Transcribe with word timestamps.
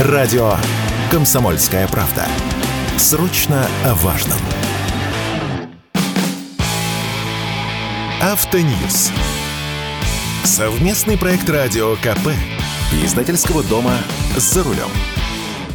Радио 0.00 0.56
«Комсомольская 1.12 1.86
правда». 1.86 2.26
Срочно 2.96 3.64
о 3.84 3.94
важном. 3.94 4.38
Автоньюз. 8.20 9.12
Совместный 10.42 11.16
проект 11.16 11.48
радио 11.48 11.94
КП. 11.94 12.30
Издательского 13.04 13.62
дома 13.62 13.94
«За 14.36 14.64
рулем». 14.64 14.90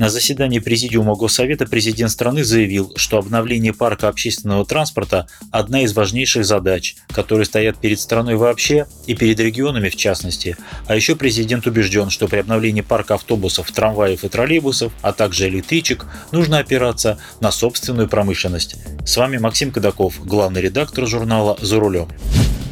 На 0.00 0.08
заседании 0.08 0.60
Президиума 0.60 1.14
Госсовета 1.14 1.66
президент 1.66 2.10
страны 2.10 2.42
заявил, 2.42 2.90
что 2.96 3.18
обновление 3.18 3.74
парка 3.74 4.08
общественного 4.08 4.64
транспорта– 4.64 5.26
одна 5.50 5.82
из 5.82 5.92
важнейших 5.92 6.46
задач, 6.46 6.96
которые 7.08 7.44
стоят 7.44 7.76
перед 7.76 8.00
страной 8.00 8.36
вообще 8.36 8.86
и 9.06 9.14
перед 9.14 9.38
регионами 9.38 9.90
в 9.90 9.96
частности. 9.96 10.56
А 10.86 10.96
еще 10.96 11.16
президент 11.16 11.66
убежден, 11.66 12.08
что 12.08 12.28
при 12.28 12.38
обновлении 12.38 12.80
парка 12.80 13.16
автобусов, 13.16 13.70
трамваев 13.72 14.24
и 14.24 14.28
троллейбусов, 14.30 14.90
а 15.02 15.12
также 15.12 15.48
электричек, 15.48 16.06
нужно 16.32 16.60
опираться 16.60 17.18
на 17.40 17.52
собственную 17.52 18.08
промышленность. 18.08 18.76
С 19.04 19.18
вами 19.18 19.36
Максим 19.36 19.70
Кадаков, 19.70 20.24
главный 20.24 20.62
редактор 20.62 21.06
журнала 21.06 21.58
«За 21.60 21.78
рулем». 21.78 22.08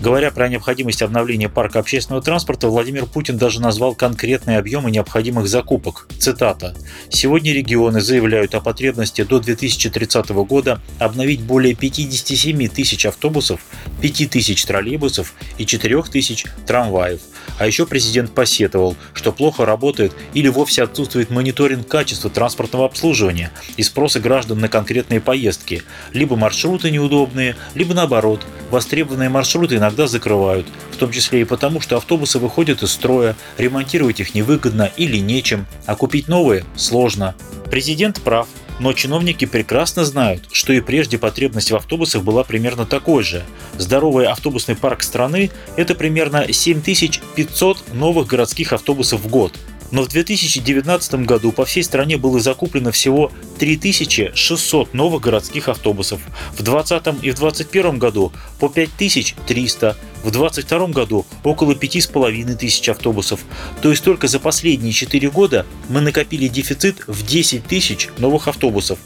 Говоря 0.00 0.30
про 0.30 0.48
необходимость 0.48 1.02
обновления 1.02 1.48
парка 1.48 1.80
общественного 1.80 2.22
транспорта, 2.22 2.68
Владимир 2.68 3.04
Путин 3.04 3.36
даже 3.36 3.60
назвал 3.60 3.96
конкретные 3.96 4.58
объемы 4.58 4.92
необходимых 4.92 5.48
закупок. 5.48 6.06
Цитата. 6.20 6.76
«Сегодня 7.10 7.52
регионы 7.52 8.00
заявляют 8.00 8.54
о 8.54 8.60
потребности 8.60 9.24
до 9.24 9.40
2030 9.40 10.28
года 10.46 10.80
обновить 11.00 11.40
более 11.40 11.74
57 11.74 12.68
тысяч 12.68 13.06
автобусов, 13.06 13.60
5 14.00 14.30
тысяч 14.30 14.64
троллейбусов 14.64 15.34
и 15.58 15.66
4 15.66 16.02
тысяч 16.04 16.44
трамваев. 16.64 17.20
А 17.58 17.66
еще 17.66 17.86
президент 17.86 18.32
посетовал, 18.32 18.96
что 19.12 19.32
плохо 19.32 19.66
работает 19.66 20.12
или 20.32 20.48
вовсе 20.48 20.82
отсутствует 20.82 21.30
мониторинг 21.30 21.86
качества 21.86 22.30
транспортного 22.30 22.86
обслуживания 22.86 23.50
и 23.76 23.82
спроса 23.82 24.20
граждан 24.20 24.60
на 24.60 24.68
конкретные 24.68 25.20
поездки. 25.20 25.82
Либо 26.12 26.36
маршруты 26.36 26.90
неудобные, 26.90 27.56
либо 27.74 27.94
наоборот, 27.94 28.46
востребованные 28.70 29.28
маршруты 29.28 29.76
иногда 29.76 30.06
закрывают, 30.06 30.66
в 30.92 30.96
том 30.96 31.10
числе 31.10 31.40
и 31.40 31.44
потому, 31.44 31.80
что 31.80 31.96
автобусы 31.96 32.38
выходят 32.38 32.82
из 32.82 32.92
строя, 32.92 33.36
ремонтировать 33.56 34.20
их 34.20 34.34
невыгодно 34.34 34.90
или 34.96 35.18
нечем, 35.18 35.66
а 35.86 35.96
купить 35.96 36.28
новые 36.28 36.64
сложно. 36.76 37.34
Президент 37.70 38.20
прав, 38.20 38.48
но 38.78 38.92
чиновники 38.92 39.44
прекрасно 39.44 40.04
знают, 40.04 40.44
что 40.52 40.72
и 40.72 40.80
прежде 40.80 41.18
потребность 41.18 41.70
в 41.70 41.76
автобусах 41.76 42.22
была 42.22 42.44
примерно 42.44 42.86
такой 42.86 43.22
же. 43.22 43.42
Здоровый 43.76 44.26
автобусный 44.26 44.76
парк 44.76 45.02
страны– 45.02 45.50
это 45.76 45.94
примерно 45.94 46.52
7500 46.52 47.94
новых 47.94 48.26
городских 48.26 48.72
автобусов 48.72 49.20
в 49.20 49.28
год– 49.28 49.54
но 49.90 50.02
в 50.02 50.08
2019 50.08 51.26
году 51.26 51.52
по 51.52 51.64
всей 51.64 51.82
стране 51.82 52.16
было 52.16 52.40
закуплено 52.40 52.92
всего 52.92 53.32
3600 53.58 54.94
новых 54.94 55.22
городских 55.22 55.68
автобусов, 55.68 56.20
в 56.52 56.62
2020 56.62 57.24
и 57.24 57.30
в 57.30 57.38
2021 57.38 57.98
году 57.98 58.32
по 58.60 58.68
5300, 58.68 59.96
в 60.22 60.30
2022 60.30 60.88
году 60.88 61.26
около 61.44 61.74
5500 61.74 62.88
автобусов. 62.88 63.40
То 63.82 63.90
есть 63.90 64.04
только 64.04 64.28
за 64.28 64.40
последние 64.40 64.92
4 64.92 65.30
года 65.30 65.66
мы 65.88 66.00
накопили 66.00 66.48
дефицит 66.48 67.04
в 67.06 67.26
10 67.26 67.64
тысяч 67.64 68.08
новых 68.18 68.48
автобусов. 68.48 68.98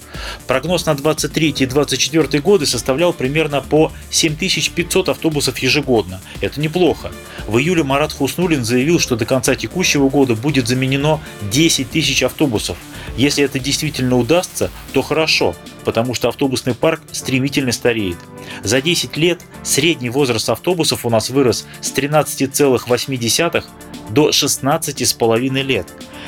Прогноз 0.46 0.86
на 0.86 0.94
23 0.94 1.50
и 1.58 1.66
24 1.66 2.40
годы 2.40 2.66
составлял 2.66 3.12
примерно 3.12 3.60
по 3.60 3.92
7500 4.10 5.08
автобусов 5.10 5.58
ежегодно. 5.58 6.20
Это 6.40 6.60
неплохо. 6.60 7.12
В 7.46 7.58
июле 7.58 7.82
Марат 7.82 8.12
Хуснулин 8.12 8.64
заявил, 8.64 8.98
что 8.98 9.16
до 9.16 9.24
конца 9.24 9.54
текущего 9.54 10.08
года 10.08 10.34
будет 10.34 10.68
заменено 10.68 11.20
10 11.50 11.90
тысяч 11.90 12.22
автобусов. 12.22 12.76
Если 13.16 13.44
это 13.44 13.58
действительно 13.58 14.16
удастся, 14.16 14.70
то 14.92 15.02
хорошо, 15.02 15.54
потому 15.84 16.14
что 16.14 16.28
автобусный 16.28 16.74
парк 16.74 17.02
стремительно 17.12 17.72
стареет. 17.72 18.16
За 18.62 18.80
10 18.80 19.16
лет 19.16 19.40
средний 19.62 20.10
возраст 20.10 20.48
автобусов 20.48 21.04
у 21.04 21.10
нас 21.10 21.30
вырос 21.30 21.66
с 21.80 21.92
13,8 21.92 23.64
до 24.10 24.30
16,5 24.30 25.62
лет. 25.62 25.86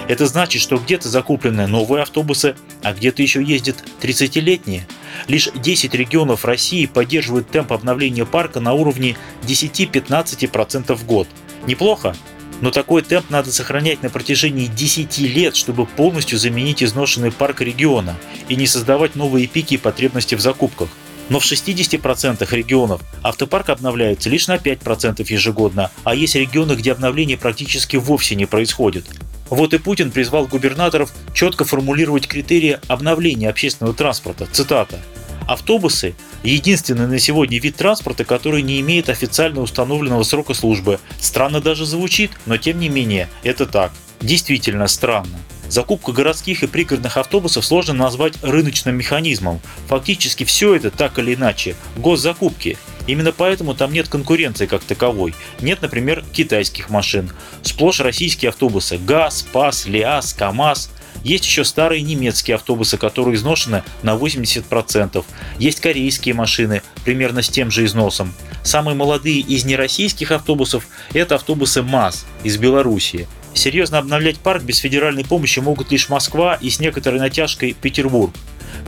Это 0.08 0.26
значит, 0.26 0.60
что 0.60 0.76
где-то 0.76 1.08
закуплены 1.08 1.66
новые 1.66 2.02
автобусы, 2.02 2.56
а 2.82 2.92
где-то 2.92 3.22
еще 3.22 3.42
ездят 3.42 3.84
30-летние. 4.02 4.86
Лишь 5.28 5.48
10 5.54 5.94
регионов 5.94 6.44
России 6.44 6.86
поддерживают 6.86 7.50
темп 7.50 7.72
обновления 7.72 8.26
парка 8.26 8.60
на 8.60 8.74
уровне 8.74 9.16
10-15% 9.42 10.94
в 10.94 11.06
год. 11.06 11.28
Неплохо? 11.66 12.14
Но 12.60 12.70
такой 12.70 13.02
темп 13.02 13.30
надо 13.30 13.52
сохранять 13.52 14.02
на 14.02 14.10
протяжении 14.10 14.66
10 14.66 15.18
лет, 15.18 15.56
чтобы 15.56 15.86
полностью 15.86 16.38
заменить 16.38 16.82
изношенный 16.82 17.32
парк 17.32 17.60
региона 17.60 18.16
и 18.48 18.56
не 18.56 18.66
создавать 18.66 19.16
новые 19.16 19.46
пики 19.46 19.76
потребности 19.76 20.34
в 20.34 20.40
закупках. 20.40 20.88
Но 21.30 21.40
в 21.40 21.44
60% 21.44 22.46
регионов 22.54 23.00
автопарк 23.22 23.70
обновляется 23.70 24.28
лишь 24.28 24.46
на 24.46 24.56
5% 24.56 25.24
ежегодно, 25.26 25.90
а 26.04 26.14
есть 26.14 26.34
регионы, 26.34 26.72
где 26.74 26.92
обновление 26.92 27.38
практически 27.38 27.96
вовсе 27.96 28.34
не 28.34 28.46
происходит. 28.46 29.06
Вот 29.50 29.74
и 29.74 29.78
Путин 29.78 30.10
призвал 30.10 30.46
губернаторов 30.46 31.12
четко 31.32 31.64
формулировать 31.64 32.26
критерии 32.26 32.78
обновления 32.88 33.48
общественного 33.48 33.94
транспорта. 33.94 34.46
Цитата. 34.50 35.00
Автобусы– 35.46 36.14
единственный 36.42 37.06
на 37.06 37.18
сегодня 37.18 37.60
вид 37.60 37.76
транспорта, 37.76 38.24
который 38.24 38.62
не 38.62 38.80
имеет 38.80 39.10
официально 39.10 39.60
установленного 39.60 40.22
срока 40.22 40.54
службы. 40.54 40.98
Странно 41.20 41.60
даже 41.60 41.84
звучит, 41.84 42.30
но 42.46 42.56
тем 42.56 42.78
не 42.78 42.88
менее, 42.88 43.28
это 43.42 43.66
так. 43.66 43.92
Действительно 44.20 44.86
странно. 44.86 45.38
Закупка 45.68 46.12
городских 46.12 46.62
и 46.62 46.66
пригородных 46.66 47.16
автобусов 47.16 47.64
сложно 47.64 47.94
назвать 47.94 48.34
рыночным 48.42 48.96
механизмом. 48.96 49.60
Фактически 49.88 50.44
все 50.44 50.74
это 50.74 50.90
так 50.90 51.18
или 51.18 51.34
иначе 51.34 51.74
госзакупки. 51.96 52.78
Именно 53.06 53.32
поэтому 53.32 53.74
там 53.74 53.92
нет 53.92 54.08
конкуренции 54.08 54.66
как 54.66 54.82
таковой. 54.82 55.34
Нет, 55.60 55.82
например, 55.82 56.24
китайских 56.32 56.90
машин. 56.90 57.30
Сплошь 57.62 58.00
российские 58.00 58.50
автобусы 58.50 58.98
ГАЗ, 58.98 59.46
ПАС, 59.52 59.86
ЛиАЗ, 59.86 60.34
КАМАЗ. 60.34 60.90
Есть 61.22 61.46
еще 61.46 61.64
старые 61.64 62.02
немецкие 62.02 62.56
автобусы, 62.56 62.98
которые 62.98 63.36
изношены 63.36 63.82
на 64.02 64.14
80%. 64.14 65.24
Есть 65.58 65.80
корейские 65.80 66.34
машины, 66.34 66.82
примерно 67.04 67.42
с 67.42 67.48
тем 67.48 67.70
же 67.70 67.84
износом. 67.84 68.34
Самые 68.62 68.94
молодые 68.94 69.40
из 69.40 69.64
нероссийских 69.64 70.32
автобусов– 70.32 70.86
это 71.14 71.36
автобусы 71.36 71.82
МАЗ 71.82 72.26
из 72.42 72.58
Белоруссии. 72.58 73.26
Серьезно 73.54 73.98
обновлять 73.98 74.38
парк 74.38 74.64
без 74.64 74.78
федеральной 74.78 75.24
помощи 75.24 75.60
могут 75.60 75.92
лишь 75.92 76.08
Москва 76.08 76.58
и 76.60 76.68
с 76.68 76.80
некоторой 76.80 77.20
натяжкой 77.20 77.74
Петербург. 77.80 78.34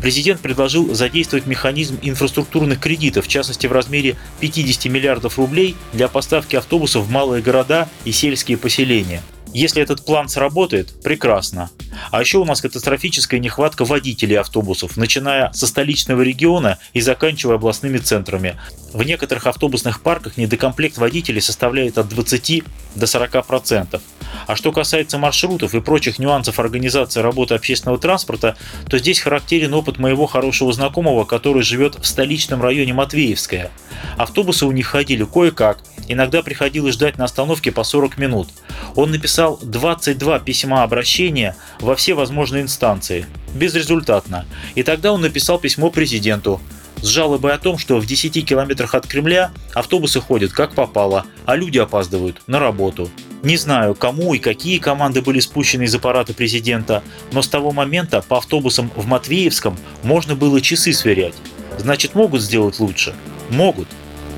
Президент 0.00 0.40
предложил 0.40 0.94
задействовать 0.94 1.46
механизм 1.46 1.98
инфраструктурных 2.02 2.80
кредитов, 2.80 3.26
в 3.26 3.28
частности 3.28 3.66
в 3.66 3.72
размере 3.72 4.16
50 4.40 4.86
миллиардов 4.86 5.38
рублей 5.38 5.76
для 5.92 6.08
поставки 6.08 6.56
автобусов 6.56 7.06
в 7.06 7.10
малые 7.10 7.42
города 7.42 7.88
и 8.04 8.12
сельские 8.12 8.58
поселения. 8.58 9.22
Если 9.56 9.82
этот 9.82 10.04
план 10.04 10.28
сработает, 10.28 11.00
прекрасно. 11.02 11.70
А 12.10 12.20
еще 12.20 12.36
у 12.36 12.44
нас 12.44 12.60
катастрофическая 12.60 13.40
нехватка 13.40 13.86
водителей 13.86 14.38
автобусов, 14.38 14.98
начиная 14.98 15.50
со 15.54 15.66
столичного 15.66 16.20
региона 16.20 16.78
и 16.92 17.00
заканчивая 17.00 17.54
областными 17.54 17.96
центрами. 17.96 18.56
В 18.92 19.02
некоторых 19.02 19.46
автобусных 19.46 20.02
парках 20.02 20.36
недокомплект 20.36 20.98
водителей 20.98 21.40
составляет 21.40 21.96
от 21.96 22.10
20 22.10 22.64
до 22.96 23.06
40%. 23.06 23.98
А 24.46 24.56
что 24.56 24.72
касается 24.72 25.16
маршрутов 25.16 25.74
и 25.74 25.80
прочих 25.80 26.18
нюансов 26.18 26.58
организации 26.58 27.20
работы 27.20 27.54
общественного 27.54 27.98
транспорта, 27.98 28.56
то 28.90 28.98
здесь 28.98 29.20
характерен 29.20 29.72
опыт 29.72 29.98
моего 29.98 30.26
хорошего 30.26 30.70
знакомого, 30.74 31.24
который 31.24 31.62
живет 31.62 31.96
в 31.98 32.06
столичном 32.06 32.60
районе 32.60 32.92
Матвеевская. 32.92 33.70
Автобусы 34.18 34.66
у 34.66 34.72
них 34.72 34.86
ходили 34.86 35.24
кое-как, 35.24 35.78
иногда 36.08 36.42
приходилось 36.42 36.94
ждать 36.94 37.18
на 37.18 37.24
остановке 37.24 37.72
по 37.72 37.84
40 37.84 38.18
минут. 38.18 38.48
Он 38.96 39.10
написал 39.10 39.58
22 39.62 40.40
письма 40.40 40.82
обращения 40.82 41.54
во 41.80 41.94
все 41.94 42.14
возможные 42.14 42.62
инстанции. 42.62 43.26
Безрезультатно. 43.54 44.46
И 44.74 44.82
тогда 44.82 45.12
он 45.12 45.20
написал 45.20 45.58
письмо 45.58 45.90
президенту 45.90 46.60
с 47.02 47.06
жалобой 47.06 47.52
о 47.52 47.58
том, 47.58 47.76
что 47.76 47.98
в 47.98 48.06
10 48.06 48.44
километрах 48.46 48.94
от 48.94 49.06
Кремля 49.06 49.50
автобусы 49.74 50.20
ходят 50.20 50.52
как 50.52 50.74
попало, 50.74 51.26
а 51.44 51.54
люди 51.54 51.78
опаздывают 51.78 52.40
на 52.46 52.58
работу. 52.58 53.10
Не 53.42 53.58
знаю, 53.58 53.94
кому 53.94 54.32
и 54.34 54.38
какие 54.38 54.78
команды 54.78 55.20
были 55.20 55.40
спущены 55.40 55.84
из 55.84 55.94
аппарата 55.94 56.32
президента, 56.32 57.02
но 57.32 57.42
с 57.42 57.48
того 57.48 57.70
момента 57.70 58.22
по 58.26 58.38
автобусам 58.38 58.90
в 58.96 59.06
Матвеевском 59.06 59.76
можно 60.02 60.34
было 60.34 60.60
часы 60.62 60.94
сверять. 60.94 61.34
Значит, 61.78 62.14
могут 62.14 62.40
сделать 62.40 62.80
лучше? 62.80 63.14
Могут. 63.50 63.88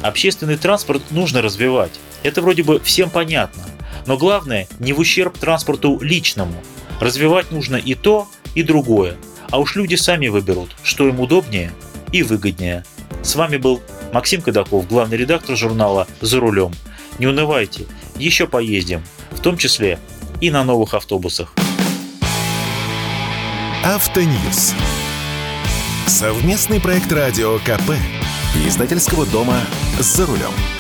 Общественный 0.03 0.57
транспорт 0.57 1.03
нужно 1.11 1.43
развивать. 1.43 1.93
Это 2.25 2.43
вроде 2.43 2.65
бы 2.65 2.81
всем 2.81 3.09
понятно. 3.09 3.65
Но 4.09 4.17
главное, 4.17 4.67
не 4.79 4.95
в 4.95 5.01
ущерб 5.01 5.37
транспорту 5.37 6.01
личному. 6.01 6.55
Развивать 6.99 7.51
нужно 7.51 7.77
и 7.77 7.95
то, 7.95 8.27
и 8.55 8.63
другое. 8.63 9.19
А 9.51 9.59
уж 9.59 9.77
люди 9.77 9.97
сами 9.97 10.29
выберут, 10.29 10.75
что 10.83 11.07
им 11.07 11.21
удобнее 11.21 11.73
и 12.11 12.23
выгоднее. 12.23 12.87
С 13.23 13.37
вами 13.37 13.59
был 13.59 13.83
Максим 14.15 14.41
Кадаков, 14.41 14.89
главный 14.89 15.19
редактор 15.19 15.59
журнала 15.59 16.09
«За 16.23 16.41
рулем». 16.41 16.73
Не 17.19 17.27
унывайте, 17.27 17.85
еще 18.17 18.47
поездим, 18.47 19.05
в 19.31 19.41
том 19.41 19.59
числе 19.59 19.99
и 20.41 20.51
на 20.51 20.65
новых 20.65 20.95
автобусах. 20.95 21.53
Автоньюз. 23.85 24.73
Совместный 26.07 26.81
проект 26.81 27.13
радио 27.13 27.59
КП. 27.59 27.93
Издательского 28.67 29.27
дома 29.27 29.61
«За 29.99 30.25
рулем». 30.25 30.78